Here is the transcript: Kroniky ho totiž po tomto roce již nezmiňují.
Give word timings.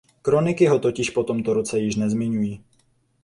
Kroniky 0.21 0.67
ho 0.67 0.79
totiž 0.79 1.09
po 1.09 1.23
tomto 1.23 1.53
roce 1.53 1.79
již 1.79 1.95
nezmiňují. 1.95 2.63